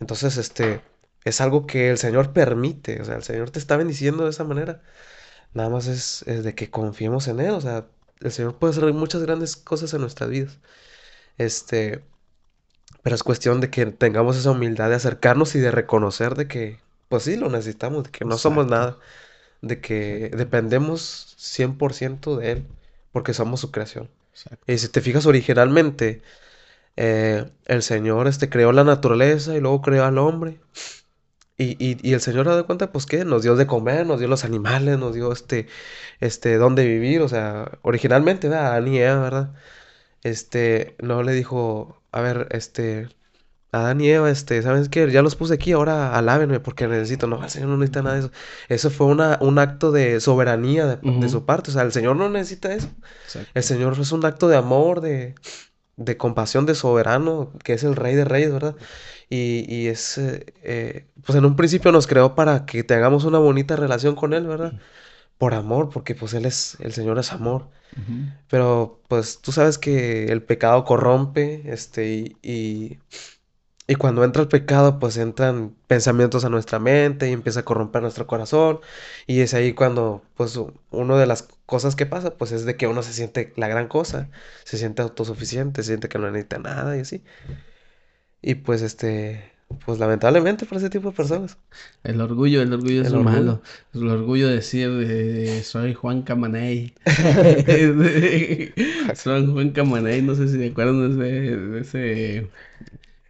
[0.00, 0.82] Entonces, este,
[1.24, 4.44] es algo que el Señor permite, o sea, el Señor te está bendiciendo de esa
[4.44, 4.82] manera.
[5.54, 7.86] Nada más es, de que confiemos en Él, o sea,
[8.20, 10.58] el Señor puede hacer muchas grandes cosas en nuestras vidas.
[11.38, 12.04] Este,
[13.02, 16.80] pero es cuestión de que tengamos esa humildad de acercarnos y de reconocer de que,
[17.08, 18.98] pues sí, lo necesitamos, de que no somos nada,
[19.62, 22.66] de que dependemos 100% de Él,
[23.12, 24.10] porque somos su creación.
[24.66, 26.22] Y si te fijas originalmente,
[26.96, 30.60] eh, el Señor este, creó la naturaleza y luego creó al hombre.
[31.58, 34.28] Y, y, el Señor ha dado cuenta, pues que nos dio de comer, nos dio
[34.28, 35.68] los animales, nos dio este,
[36.20, 37.20] este, dónde vivir.
[37.22, 38.68] O sea, originalmente, ¿verdad?
[38.72, 39.54] Adán y Eva, ¿verdad?
[40.22, 43.08] Este, no le dijo, a ver, este,
[43.72, 45.10] Adán y Eva, este, ¿sabes qué?
[45.10, 47.26] Ya los puse aquí, ahora alábenme porque necesito.
[47.26, 48.30] No, el Señor no necesita nada de eso.
[48.68, 51.70] Eso fue una, un acto de soberanía de, su parte.
[51.70, 52.88] O sea, el Señor no necesita eso.
[53.54, 55.34] El Señor es un acto de amor, de,
[55.96, 58.76] de compasión de soberano, que es el rey de reyes, ¿verdad?
[59.30, 63.24] Y, y es, eh, eh, pues en un principio nos creó para que te hagamos
[63.24, 64.74] una bonita relación con Él, ¿verdad?
[65.38, 67.70] Por amor, porque pues Él es, el Señor es amor.
[68.48, 72.98] Pero pues tú sabes que el pecado corrompe, este, y, y,
[73.88, 78.02] y cuando entra el pecado, pues entran pensamientos a nuestra mente y empieza a corromper
[78.02, 78.80] nuestro corazón.
[79.26, 80.58] Y es ahí cuando, pues,
[80.90, 83.88] una de las cosas que pasa, pues es de que uno se siente la gran
[83.88, 84.30] cosa,
[84.64, 87.22] se siente autosuficiente, se siente que no necesita nada y así.
[88.42, 89.52] Y pues, este,
[89.84, 91.58] pues lamentablemente para ese tipo de personas.
[92.04, 93.20] El orgullo, el orgullo es El lo orgullo.
[93.20, 93.62] malo.
[93.94, 96.94] El orgullo de decir, eh, soy Juan Camaney.
[99.14, 102.50] Soy Juan Camaney, no sé si se acuerdan de ese, de ese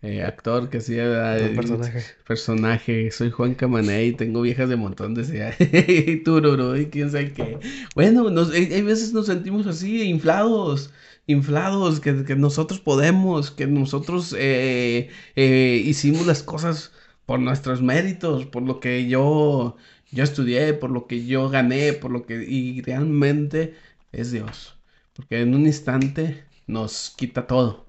[0.03, 2.05] eh, actor que hacía el personaje.
[2.27, 3.11] personaje.
[3.13, 5.57] Soy Juan Camaney, tengo viejas de montón, decía.
[6.25, 7.59] Tururú y quién sabe qué.
[7.95, 10.93] Bueno, nos, hay hay veces nos sentimos así, inflados.
[11.27, 16.93] Inflados, que, que nosotros podemos, que nosotros eh, eh, hicimos las cosas
[17.25, 19.77] por nuestros méritos, por lo que yo,
[20.11, 22.45] yo estudié, por lo que yo gané, por lo que...
[22.45, 23.75] Y realmente
[24.11, 24.77] es Dios.
[25.13, 27.82] Porque en un instante nos quita todo.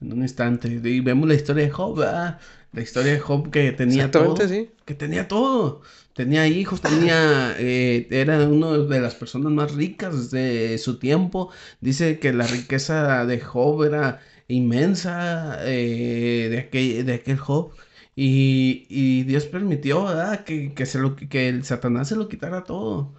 [0.00, 0.68] En un instante.
[0.68, 2.40] Y vemos la historia de Job, ¿verdad?
[2.72, 4.36] La historia de Job que tenía todo.
[4.46, 4.70] sí.
[4.84, 5.82] Que tenía todo.
[6.12, 7.54] Tenía hijos, tenía...
[7.58, 11.50] eh, era una de las personas más ricas de su tiempo.
[11.80, 17.72] Dice que la riqueza de Job era inmensa eh, de aquel, de aquel Job.
[18.14, 20.44] Y, y Dios permitió, ¿verdad?
[20.44, 23.14] Que, que, se lo, que el Satanás se lo quitara todo.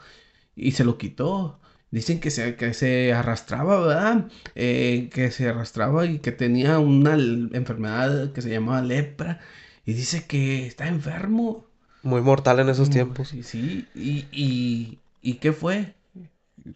[0.56, 1.60] Y se lo quitó.
[1.92, 4.28] Dicen que se, que se arrastraba, ¿verdad?
[4.56, 9.40] Eh, que se arrastraba y que tenía una enfermedad que se llamaba lepra.
[9.86, 11.66] Y dice que está enfermo.
[12.04, 13.30] Muy mortal en esos tiempos.
[13.30, 13.88] Sí, sí.
[13.96, 15.94] ¿Y, y, y qué fue?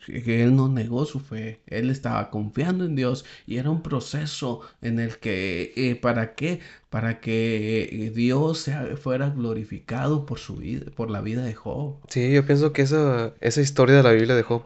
[0.05, 4.61] Que él no negó su fe, él estaba confiando en Dios y era un proceso
[4.81, 6.61] en el que, eh, ¿para qué?
[6.89, 11.95] Para que Dios sea- fuera glorificado por su vida, por la vida de Job.
[12.07, 14.63] Sí, yo pienso que esa, esa historia de la Biblia de Job,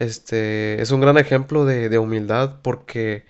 [0.00, 3.26] este, es un gran ejemplo de, de humildad porque,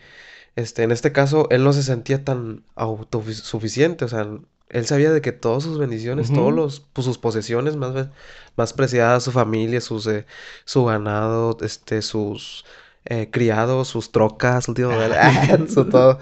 [0.57, 4.29] este, en este caso, él no se sentía tan autosuficiente, o sea,
[4.71, 6.57] él sabía de que todas sus bendiciones, todos Ujú.
[6.57, 8.09] los, pues, sus posesiones más,
[8.57, 10.27] más preciadas, su familia, sus, eh,
[10.65, 12.65] su ganado, este, sus
[13.05, 14.75] eh, criados, sus trocas, su
[15.91, 16.19] todo,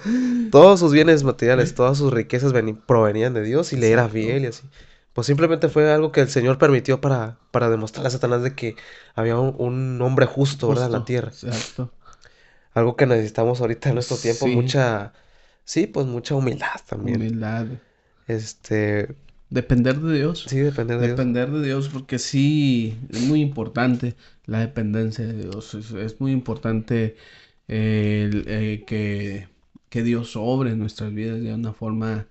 [0.50, 2.52] todos sus bienes materiales, todas sus riquezas
[2.86, 4.68] provenían de Dios y le era fiel y así.
[5.18, 8.76] Pues simplemente fue algo que el Señor permitió para, para demostrarle a Satanás de que
[9.16, 10.86] había un, un hombre justo, ¿verdad?
[10.86, 11.30] En la tierra.
[11.30, 11.90] exacto.
[12.72, 15.12] Algo que necesitamos ahorita en nuestro tiempo, Sí, mucha,
[15.64, 17.16] sí, pues mucha humildad también.
[17.16, 17.66] humildad.
[18.28, 19.16] Este,
[19.50, 20.46] Depender de Dios.
[20.46, 21.18] sí, depender de Dios.
[21.18, 24.14] Depender de Dios, porque sí, es muy importante
[24.46, 25.74] la dependencia de Dios.
[25.74, 27.16] Es, es muy importante
[27.68, 29.48] eh, el, eh, que,
[29.88, 32.28] que Dios obre en nuestras vidas de una forma.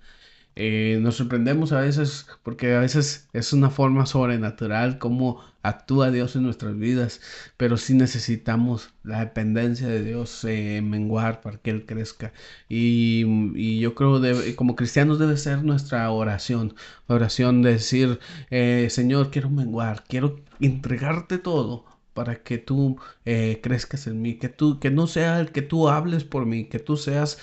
[0.60, 6.34] Eh, nos sorprendemos a veces, porque a veces es una forma sobrenatural cómo actúa Dios
[6.34, 7.20] en nuestras vidas,
[7.56, 12.32] pero sí necesitamos la dependencia de Dios eh, menguar para que Él crezca.
[12.68, 16.74] Y, yo creo que como cristianos debe ser nuestra oración
[17.06, 18.18] oración de decir,
[18.50, 21.84] eh, Señor, quiero menguar, quiero entregarte todo
[22.18, 25.88] para que tú eh, crezcas en mí, que tú, que no sea el que tú
[25.88, 27.38] hables por mí, que tú seas,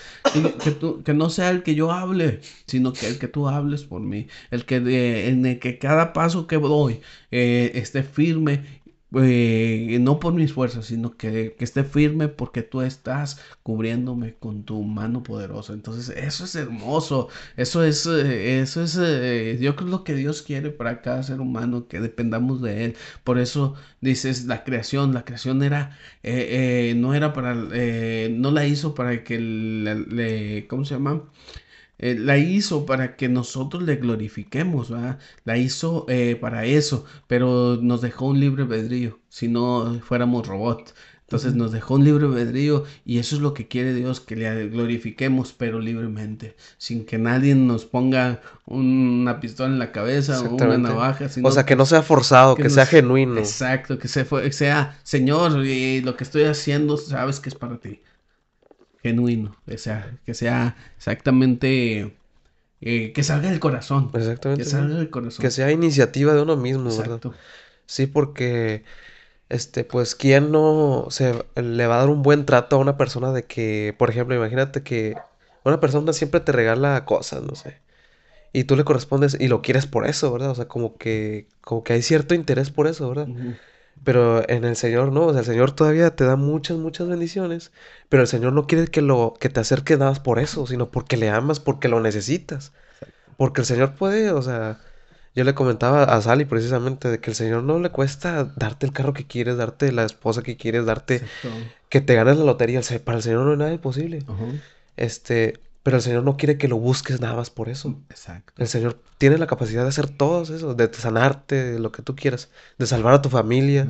[0.62, 3.84] que, tú- que no sea el que yo hable, sino que el que tú hables
[3.84, 8.64] por mí, el que, de- en el que cada paso que doy eh, esté firme,
[9.14, 14.82] eh, no por mis fuerzas, sino que, esté firme porque tú estás cubriéndome con tu
[14.82, 15.72] mano poderosa.
[15.72, 17.28] Entonces, eso es hermoso.
[17.56, 21.40] Eso es, eh, eso es, eh, yo creo lo que Dios quiere para cada ser
[21.40, 22.96] humano, que dependamos de Él.
[23.24, 28.50] Por eso dices, la creación, la creación era, eh, eh, no era para, eh, no
[28.50, 31.22] la hizo para que le- ¿cómo se llama?
[31.98, 35.18] Eh, la hizo para que nosotros le glorifiquemos, ¿verdad?
[35.44, 40.94] La hizo eh, para eso, pero nos dejó un libre albedrío, si no fuéramos robots.
[41.22, 44.68] Entonces nos dejó un libre albedrío y eso es lo que quiere Dios, que le
[44.68, 50.78] glorifiquemos, pero libremente, sin que nadie nos ponga una pistola en la cabeza o una
[50.78, 52.90] navaja, O sea, que no sea forzado, que que sea nos...
[52.90, 53.38] genuino.
[53.38, 57.78] Exacto, que se fue, sea, Señor, y lo que estoy haciendo, sabes que es para
[57.80, 58.02] ti
[59.08, 62.16] genuino, o sea, que sea exactamente,
[62.80, 64.70] eh, que salga del corazón, que Exactamente, sí.
[64.72, 65.50] salga del Que corazón.
[65.50, 67.20] sea iniciativa de uno mismo, ¿verdad?
[67.86, 68.84] Sí, porque,
[69.48, 73.32] este, pues, ¿quién no se le va a dar un buen trato a una persona
[73.32, 75.16] de que, por ejemplo, imagínate que
[75.64, 77.80] una persona siempre te regala cosas, no sé,
[78.52, 80.50] y tú le correspondes y lo quieres por eso, ¿verdad?
[80.50, 83.30] O sea, como que, como que hay cierto interés por eso, ¿verdad?
[84.04, 87.72] Pero en el Señor no, o sea, el Señor todavía te da muchas, muchas bendiciones,
[88.08, 90.90] pero el Señor no quiere que lo que te acerques nada más por eso, sino
[90.90, 92.72] porque le amas, porque lo necesitas.
[93.36, 94.78] Porque el Señor puede, o sea,
[95.34, 98.92] yo le comentaba a Sally precisamente de que el Señor no le cuesta darte el
[98.92, 101.22] carro que quieres, darte la esposa que quieres, darte
[101.90, 102.80] que te ganes la lotería.
[103.04, 104.24] para el Señor no hay nada imposible.
[104.96, 107.96] Este, pero el Señor no quiere que lo busques nada más por eso.
[108.10, 108.52] Exacto.
[108.60, 112.16] El Señor tiene la capacidad de hacer todo eso, de sanarte, de lo que tú
[112.16, 113.86] quieras, de salvar a tu familia.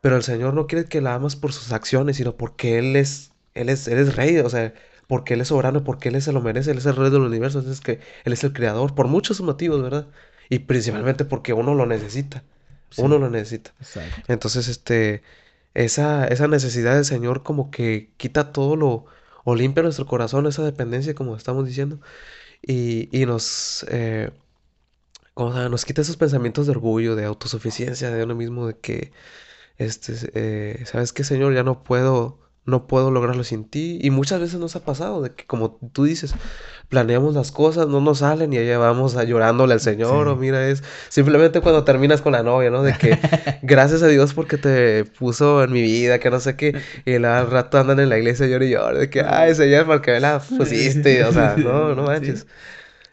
[0.00, 3.30] Pero el Señor no quiere que la amas por sus acciones, sino porque Él es,
[3.54, 4.74] Él es, Él es rey, o sea,
[5.06, 7.60] porque Él es soberano, porque Él se lo merece, Él es el rey del universo,
[7.60, 10.08] entonces que Él es el creador, por muchos motivos, ¿verdad?
[10.48, 12.42] Y principalmente porque uno lo necesita.
[12.96, 13.70] Uno lo necesita.
[13.78, 14.20] Exacto.
[14.26, 15.22] Entonces, este,
[15.74, 19.06] esa, esa necesidad del Señor como que quita todo lo
[19.44, 22.00] o limpia nuestro corazón, esa dependencia, como estamos diciendo,
[22.62, 24.32] y, y nos, eh,
[25.36, 29.12] nos quita esos pensamientos de orgullo, de autosuficiencia de uno mismo, de que,
[29.78, 31.54] este, eh, ¿sabes qué, Señor?
[31.54, 32.40] Ya no puedo
[32.70, 33.98] no puedo lograrlo sin ti.
[34.02, 36.34] Y muchas veces nos ha pasado de que, como tú dices,
[36.88, 40.28] planeamos las cosas, no nos salen y allá vamos a llorándole al Señor.
[40.28, 42.82] O mira, es simplemente cuando terminas con la novia, ¿no?
[42.82, 43.18] De que
[43.62, 46.80] gracias a Dios porque te puso en mi vida, que no sé qué.
[47.04, 49.00] Y al rato andan en la iglesia llorando y llorando.
[49.00, 51.24] De que, ay, Señor, porque me la pusiste.
[51.24, 52.46] O sea, no, no manches.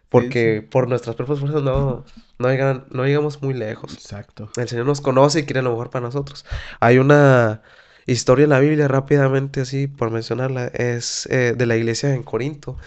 [0.10, 2.06] Porque por nuestras propias fuerzas no,
[2.40, 3.94] no, llegan, no llegamos muy lejos.
[3.94, 4.50] Exacto.
[4.56, 6.46] El Señor nos conoce y quiere lo mejor para nosotros.
[6.80, 7.62] Hay una
[8.08, 12.78] historia en la Biblia rápidamente así por mencionarla es eh, de la iglesia en Corinto.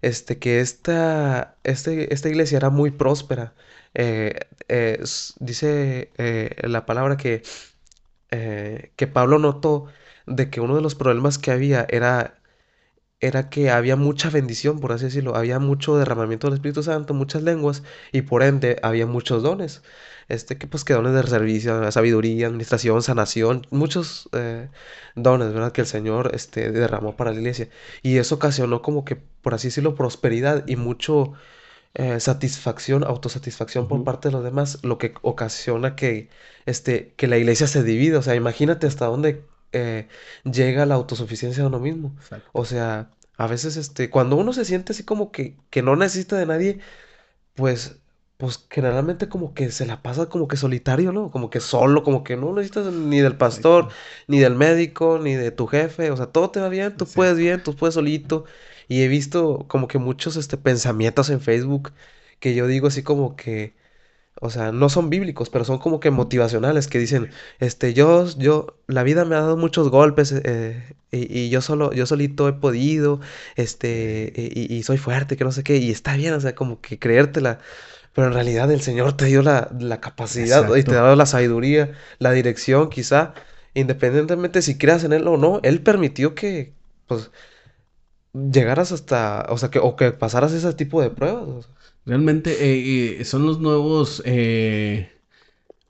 [0.00, 3.54] Este que esta este, esta iglesia era muy próspera.
[3.94, 5.02] Eh, eh,
[5.38, 6.10] dice
[6.62, 7.42] la palabra que
[8.30, 9.86] que Pablo notó
[10.26, 12.41] de que uno de los problemas que había era
[13.22, 17.42] era que había mucha bendición, por así decirlo, había mucho derramamiento del Espíritu Santo, muchas
[17.42, 17.82] lenguas,
[18.12, 19.82] y por ende había muchos dones
[20.28, 24.68] este, que pues que dones de servicio, sabiduría, administración, sanación, muchos eh,
[25.14, 25.72] dones, ¿verdad?
[25.72, 27.68] Que el Señor este, derramó para la iglesia.
[28.02, 31.34] Y eso ocasionó como que, por así decirlo, prosperidad y mucho
[31.94, 36.30] eh, satisfacción, autosatisfacción por parte de los demás, lo que ocasiona que,
[36.66, 38.18] este, que la iglesia se divida.
[38.18, 40.08] O sea, imagínate hasta dónde eh,
[40.44, 42.16] llega la autosuficiencia de uno mismo.
[42.52, 46.36] O sea, a veces, este, cuando uno se siente así como que, que no necesita
[46.36, 46.80] de nadie,
[47.54, 47.98] pues
[48.36, 51.30] pues generalmente como que se la pasa como que solitario, ¿no?
[51.30, 53.88] Como que solo, como que no necesitas ni del pastor,
[54.26, 57.36] ni del médico, ni de tu jefe, o sea, todo te va bien, tú puedes
[57.38, 58.44] bien, tú puedes solito.
[58.88, 61.92] Y he visto como que muchos este, pensamientos en Facebook
[62.40, 63.76] que yo digo así como que,
[64.40, 68.76] o sea, no son bíblicos, pero son como que motivacionales, que dicen, este, yo, yo,
[68.86, 73.20] la vida me ha dado muchos golpes eh, y, yo solo, yo solito he podido,
[73.56, 76.80] este, y, y soy fuerte, que no sé qué, y está bien, o sea, como
[76.80, 77.60] que creértela
[78.14, 79.68] pero en realidad el Señor te dio la,
[80.00, 83.34] capacidad y te ha dado la sabiduría, la dirección, quizá,
[83.74, 86.72] independientemente si creas en Él o no, Él permitió que,
[87.06, 87.30] pues,
[88.32, 91.68] llegaras hasta, o sea, que, o que pasaras ese tipo de pruebas.
[92.04, 95.10] Realmente eh, son los nuevos, eh,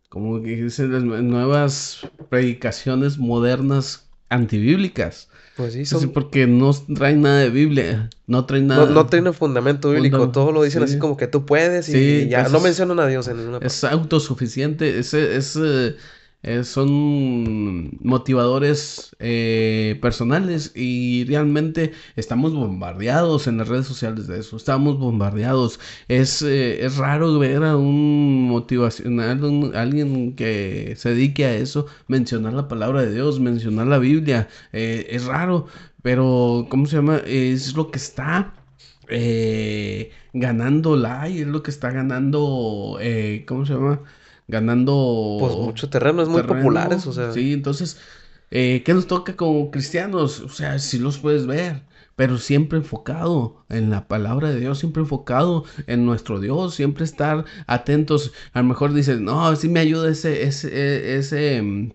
[0.09, 5.29] como que dicen, las nuevas predicaciones modernas antibíblicas.
[5.57, 6.11] Pues sí, son...
[6.11, 8.87] porque no traen nada de Biblia, no traen nada...
[8.87, 12.41] No, no tiene fundamento bíblico, todo lo dicen así como que tú puedes y, ya,
[12.41, 13.67] pues no mencionan a Dios en ninguna parte.
[13.67, 15.59] Es autosuficiente, es, es,
[16.45, 24.57] eh, son motivadores eh, personales y realmente estamos bombardeados en las redes sociales de eso,
[24.57, 25.79] estamos bombardeados.
[26.09, 32.55] Es, eh, es raro ver a un motivacional, alguien que se dedique a eso, mencionar
[32.55, 34.49] la palabra de Dios, mencionar la Biblia.
[34.73, 35.67] es raro,
[36.03, 37.19] pero ¿cómo se llama?
[37.27, 38.55] Es lo que está
[40.33, 42.99] ganando like, es lo que está ganando,
[43.47, 44.01] ¿cómo se llama?
[44.53, 45.39] Ganando...
[45.41, 47.33] Pues mucho terreno, es muy populares, o sea.
[47.33, 47.99] Sí, entonces,
[48.53, 50.41] eh, ¿qué nos toca como cristianos?
[50.41, 51.83] O sea, si los puedes ver,
[52.15, 57.47] pero siempre enfocado en la palabra de Dios, siempre enfocado en nuestro Dios, siempre estar
[57.67, 58.33] atentos.
[58.53, 61.93] A lo mejor dices, no, sí me ayuda ese, ese, e, ese, mm,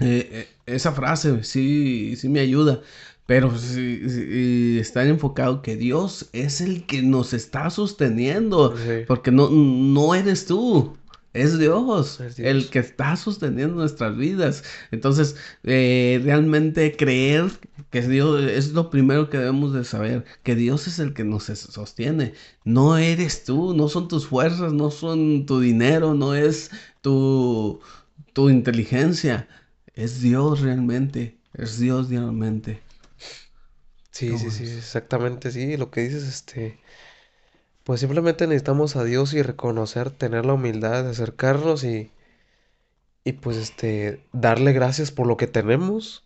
[0.00, 2.82] eh, eh, esa frase, sí, sí me ayuda.
[3.26, 8.74] Pero si, estar enfocado que Dios es el que nos está sosteniendo,
[9.06, 10.97] porque no, no eres tú.
[11.34, 14.64] Es Dios, el que está sosteniendo nuestras vidas.
[14.90, 17.50] Entonces, eh, realmente creer
[17.90, 21.44] que Dios es lo primero que debemos de saber, que Dios es el que nos
[21.44, 22.32] sostiene.
[22.64, 26.70] No eres tú, no son tus fuerzas, no son tu dinero, no es
[27.02, 27.80] tu,
[28.32, 29.48] tu inteligencia.
[29.94, 32.80] Es Dios realmente, es Dios realmente.
[34.10, 36.80] Sí, sí, sí, exactamente, sí, lo que dices, este
[37.88, 42.10] pues simplemente necesitamos a Dios y reconocer, tener la humildad de acercarnos y,
[43.24, 46.22] y pues este, darle gracias por lo que tenemos.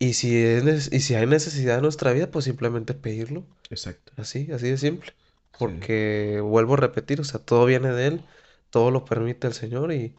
[0.00, 3.44] Y si, es, y si hay necesidad en nuestra vida, pues simplemente pedirlo.
[3.70, 4.12] Exacto.
[4.16, 5.12] Así, así de simple.
[5.56, 8.24] Porque vuelvo a repetir, o sea, todo viene de Él,
[8.70, 10.16] todo lo permite el Señor y,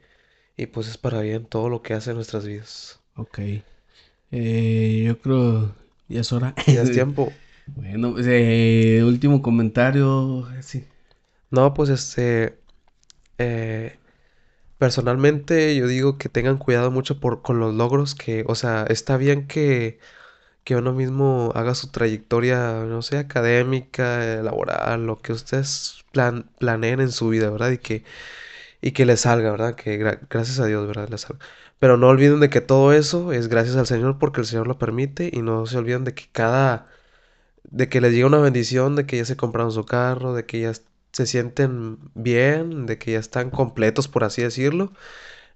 [0.55, 3.01] y pues es para bien todo lo que hace en nuestras vidas.
[3.17, 3.39] Ok.
[4.31, 5.75] Eh, yo creo
[6.07, 6.55] ya es hora.
[6.67, 7.33] Ya es tiempo.
[7.65, 10.47] Bueno, pues, eh, último comentario.
[10.61, 10.87] Sí.
[11.51, 12.59] No, pues este.
[13.37, 13.99] eh,
[14.77, 19.17] personalmente yo digo que tengan cuidado mucho por, con los logros que, o sea, está
[19.17, 19.99] bien que,
[20.65, 27.01] que uno mismo haga su trayectoria, no sé, académica, laboral, lo que ustedes plan, planeen
[27.01, 27.71] en su vida, ¿verdad?
[27.71, 28.05] Y que,
[28.81, 29.75] y que les salga, ¿verdad?
[29.75, 31.09] Que gra- gracias a Dios, ¿verdad?
[31.09, 31.39] Les salga.
[31.79, 34.77] Pero no olviden de que todo eso es gracias al Señor porque el Señor lo
[34.77, 36.87] permite y no se olviden de que cada
[37.63, 40.61] de que les llega una bendición, de que ya se compraron su carro, de que
[40.61, 40.73] ya
[41.11, 44.93] se sienten bien, de que ya están completos, por así decirlo.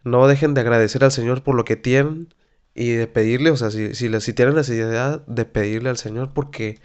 [0.03, 2.34] No dejen de agradecer al Señor por lo que tienen
[2.76, 6.34] y de pedirle, o sea, si, si, si tienen la necesidad de pedirle al Señor
[6.34, 6.80] porque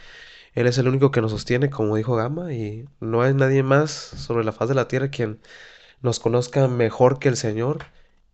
[0.55, 3.91] Él es el único que nos sostiene, como dijo Gama, y no hay nadie más
[3.93, 5.41] sobre la faz de la tierra quien
[6.03, 7.87] nos conozca mejor que el Señor.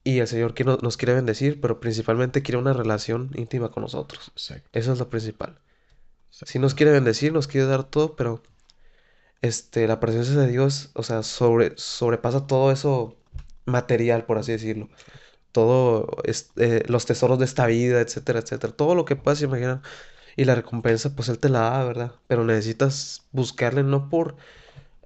[0.05, 4.31] Y el Señor nos quiere bendecir, pero principalmente quiere una relación íntima con nosotros.
[4.35, 4.69] Exacto.
[4.73, 5.59] Eso es lo principal.
[6.31, 8.43] Sí nos quiere bendecir, nos quiere dar todo, pero
[9.43, 13.17] este, la presencia de Dios, o sea, sobre, sobrepasa todo eso
[13.67, 14.89] material, por así decirlo.
[15.53, 16.09] Todo,
[16.57, 18.75] eh, los tesoros de esta vida, etcétera, etcétera.
[18.75, 19.83] Todo lo que puedas imaginar.
[20.37, 22.13] Y la recompensa, pues Él te la da, ¿verdad?
[22.29, 24.37] Pero necesitas buscarle no por,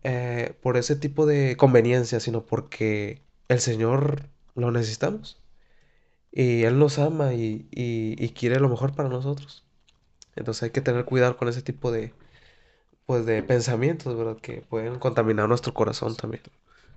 [0.05, 5.43] eh, por ese tipo de conveniencia, sino porque el Señor lo necesitamos.
[6.33, 9.62] Y Él nos ama y, y quiere lo mejor para nosotros.
[10.37, 12.15] Entonces hay que tener cuidado con ese tipo de,
[13.07, 14.39] pues, de pensamientos, ¿verdad?
[14.41, 16.43] Que pueden contaminar nuestro corazón también.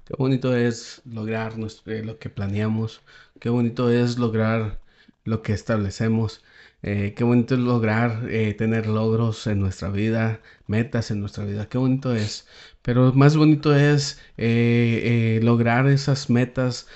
[0.05, 3.03] Qué bonito es lograr nuestro- eh, lo que planeamos.
[3.39, 4.79] Qué bonito es lograr
[5.23, 6.43] lo que establecemos.
[6.87, 11.67] Eh, qué bonito es lograr eh, tener logros en nuestra vida, metas en nuestra vida.
[11.67, 12.47] Qué bonito es.
[12.83, 16.87] Pero más bonito es eh, lograr esas metas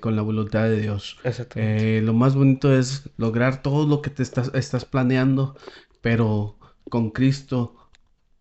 [0.00, 1.16] con la voluntad de Dios.
[1.24, 2.02] Exactamente.
[2.02, 5.56] Lo más bonito es lograr todo lo que te estás, estás planeando,
[6.02, 6.58] pero
[6.90, 7.83] con Cristo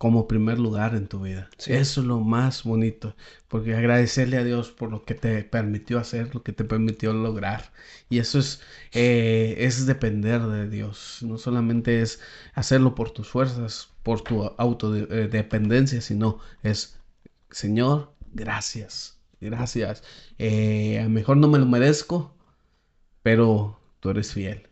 [0.03, 1.49] como primer lugar en tu vida.
[1.57, 1.71] Sí.
[1.71, 3.15] Eso es lo más bonito,
[3.47, 7.71] porque agradecerle a Dios por lo que te permitió hacer, lo que te permitió lograr.
[8.09, 8.59] Y eso es,
[8.91, 11.19] eh, es depender de Dios.
[11.21, 12.19] No solamente es
[12.53, 16.99] hacerlo por tus fuerzas, por tu autodependencia, sino es,
[17.49, 20.03] Señor, gracias, gracias.
[20.37, 22.35] Eh, a lo mejor no me lo merezco,
[23.21, 24.67] pero tú eres fiel.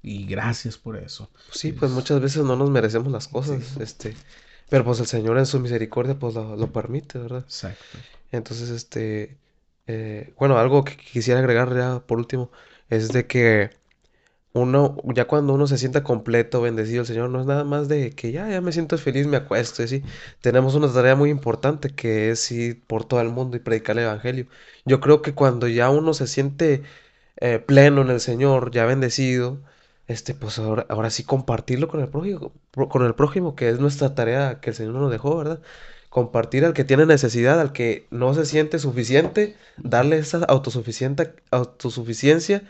[0.00, 1.28] Y gracias por eso.
[1.50, 3.82] Sí, pues muchas veces no nos merecemos las cosas, Sí.
[3.82, 4.14] este,
[4.68, 7.40] pero pues el Señor en su misericordia pues lo, lo permite, ¿verdad?
[7.40, 7.98] Exacto.
[8.32, 9.38] Entonces, este,
[9.86, 12.50] eh, bueno, algo que quisiera agregar ya por último
[12.90, 13.70] es de que
[14.52, 18.10] uno, ya cuando uno se sienta completo, bendecido el Señor, no es nada más de
[18.12, 20.02] que ya, ya me siento feliz, me acuesto, y así.
[20.40, 24.04] Tenemos una tarea muy importante que es ir por todo el mundo y predicar el
[24.04, 24.46] Evangelio.
[24.86, 26.82] Yo creo que cuando ya uno se siente
[27.38, 29.60] eh, pleno en el Señor, ya bendecido,
[30.08, 32.52] este, pues ahora, ahora sí compartirlo con el prójimo,
[32.88, 35.60] con el prójimo, que es nuestra tarea que el Señor nos dejó, ¿verdad?
[36.10, 42.62] Compartir al que tiene necesidad, al que no se siente suficiente, darle esa autosuficiente, autosuficiencia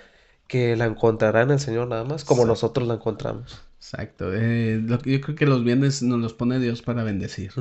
[0.48, 3.65] que la encontrará en el Señor nada más, como nosotros la encontramos.
[3.78, 4.32] Exacto.
[4.34, 7.52] Eh, lo yo creo que los bienes nos los pone Dios para bendecir.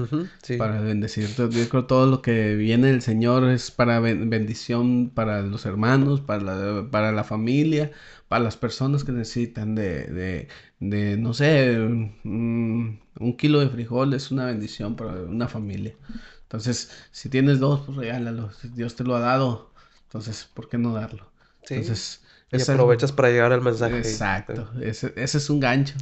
[0.44, 1.36] Sí, Para bendecir.
[1.36, 5.66] Yo creo que todo lo que viene del Señor es para ben- bendición para los
[5.66, 7.92] hermanos, para la, para la familia,
[8.30, 10.48] para las personas que necesitan de, de,
[10.80, 11.78] de, no sé,
[12.24, 15.96] mm, un kilo de frijol es una bendición para una familia.
[16.44, 18.52] Entonces, si tienes dos, pues regálalo.
[18.54, 21.32] Si Dios te lo ha dado, entonces, ¿por qué no darlo?
[21.64, 21.76] sí.
[21.76, 23.98] Entonces, Y es aprovechas para llegar al mensaje.
[23.98, 25.96] Exacto, ese, ese es un gancho.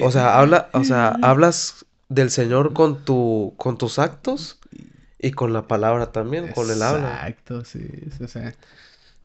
[0.00, 4.58] O sea, habla, o sea, hablas del Señor con tu, con tus actos
[5.18, 7.14] y con la palabra también, con el habla.
[7.14, 7.86] Exacto, sí,
[8.22, 8.54] o sea,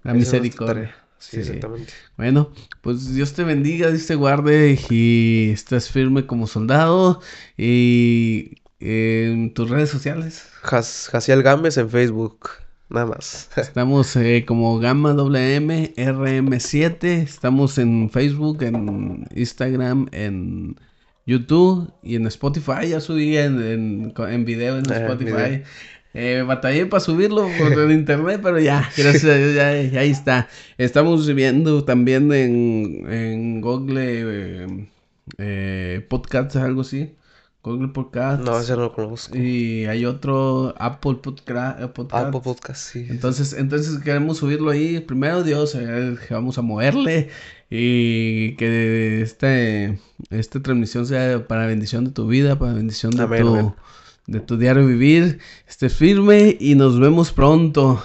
[0.04, 0.96] la Esa es nuestra misericordia.
[1.20, 1.38] Sí, Sí.
[1.42, 1.94] exactamente.
[2.16, 2.52] Bueno,
[2.82, 7.22] pues Dios te bendiga, Dios te guarde y estés firme como soldado
[7.58, 10.44] y en tus redes sociales.
[10.62, 12.50] Jaciel Gámez en Facebook,
[12.90, 13.50] nada más.
[13.58, 20.76] Estamos eh, como Gamma WM RM7, estamos en Facebook, en Instagram, en
[21.26, 22.90] YouTube y en Spotify.
[22.90, 25.32] Ya subí en, en, en video en Eh, Spotify.
[25.32, 25.64] video.
[26.14, 30.10] Eh, batallé para subirlo por el internet, pero ya, gracias a Dios, ya, ya ahí
[30.10, 30.48] está.
[30.80, 34.88] Estamos viendo también en, en Google eh,
[35.38, 37.14] eh, Podcasts, algo así.
[37.68, 38.44] Google Podcast.
[38.44, 39.38] No, ese no lo conozco.
[39.38, 41.82] Y hay otro Apple Podcast.
[41.82, 42.06] Apple
[42.44, 43.06] Podcast, sí.
[43.10, 45.00] Entonces, entonces queremos subirlo ahí.
[45.00, 47.30] Primero Dios, eh, vamos a moverle
[47.70, 50.00] y que este,
[50.30, 53.74] esta transmisión sea para bendición de tu vida, para bendición de, tu,
[54.28, 55.40] de tu diario vivir.
[55.68, 58.02] Esté firme y nos vemos pronto.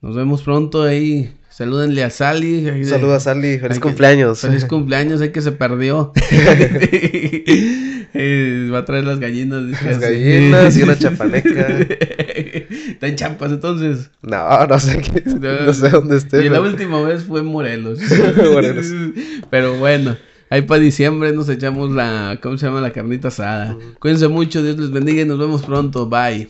[0.00, 1.37] Nos vemos pronto ahí.
[1.58, 2.84] Salúdenle a Sally.
[2.84, 4.42] Saluda a Sally, feliz cumpleaños.
[4.42, 6.12] feliz cumpleaños, hay que se perdió.
[8.14, 9.64] Eh, va a traer las gallinas.
[9.84, 11.66] Las gallinas y una chapaleca.
[11.68, 14.10] ¿Está en Champas entonces?
[14.22, 16.46] No, no sé qué, no, sé dónde esté.
[16.46, 17.98] Y la última vez fue en Morelos.
[18.50, 18.86] Morelos.
[19.50, 20.16] Pero bueno.
[20.48, 22.80] Ahí para diciembre nos echamos la, ¿cómo se llama?
[22.80, 23.76] La carnita asada.
[23.98, 26.08] Cuídense mucho, Dios les bendiga y nos vemos pronto.
[26.08, 26.48] Bye.